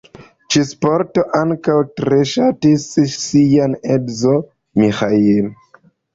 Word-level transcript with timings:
Ĉi-sporton 0.53 1.35
ankaŭ 1.39 1.75
tre 1.99 2.17
ŝatis 2.31 2.87
ŝia 3.17 3.69
edzo 3.99 4.35
Miĥail. 4.83 5.55